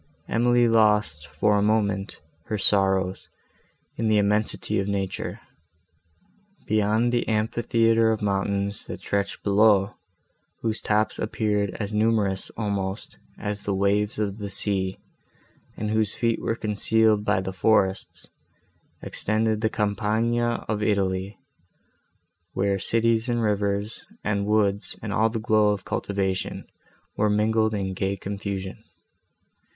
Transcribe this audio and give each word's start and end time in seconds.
Emily 0.27 0.67
lost, 0.67 1.27
for 1.27 1.55
a 1.55 1.61
moment, 1.61 2.21
her 2.45 2.57
sorrows, 2.57 3.29
in 3.97 4.07
the 4.07 4.17
immensity 4.17 4.79
of 4.79 4.87
nature. 4.87 5.39
Beyond 6.65 7.11
the 7.11 7.27
amphitheatre 7.27 8.09
of 8.11 8.23
mountains, 8.23 8.87
that 8.87 8.99
stretched 9.01 9.43
below, 9.43 9.93
whose 10.63 10.81
tops 10.81 11.19
appeared 11.19 11.75
as 11.79 11.93
numerous 11.93 12.49
almost, 12.57 13.19
as 13.37 13.61
the 13.61 13.75
waves 13.75 14.17
of 14.17 14.39
the 14.39 14.49
sea, 14.49 14.97
and 15.77 15.91
whose 15.91 16.15
feet 16.15 16.41
were 16.41 16.55
concealed 16.55 17.23
by 17.23 17.39
the 17.39 17.53
forests—extended 17.53 19.61
the 19.61 19.69
campagna 19.69 20.65
of 20.67 20.81
Italy, 20.81 21.37
where 22.53 22.79
cities 22.79 23.29
and 23.29 23.43
rivers, 23.43 24.03
and 24.23 24.47
woods 24.47 24.97
and 25.03 25.13
all 25.13 25.29
the 25.29 25.37
glow 25.37 25.69
of 25.69 25.85
cultivation 25.85 26.65
were 27.17 27.29
mingled 27.29 27.75
in 27.75 27.93
gay 27.93 28.17
confusion. 28.17 28.83